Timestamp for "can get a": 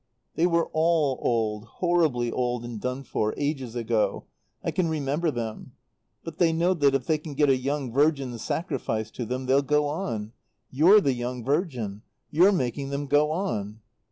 7.19-7.55